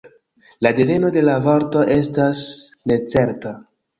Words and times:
La 0.65 0.71
deveno 0.79 1.11
de 1.17 1.23
la 1.25 1.35
vorto 1.43 1.85
estas 1.97 2.41
necerta. 2.93 3.55